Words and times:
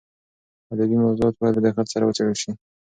ادبي 0.73 0.95
موضوعات 1.03 1.35
باید 1.39 1.55
په 1.57 1.61
دقت 1.67 1.85
سره 1.93 2.03
وڅېړل 2.05 2.35
شي. 2.41 2.51